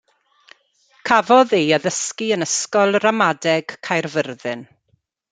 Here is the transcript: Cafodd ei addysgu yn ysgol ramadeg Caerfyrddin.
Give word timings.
Cafodd 1.09 1.51
ei 1.57 1.67
addysgu 1.77 2.27
yn 2.37 2.45
ysgol 2.47 2.97
ramadeg 3.03 3.75
Caerfyrddin. 3.89 4.65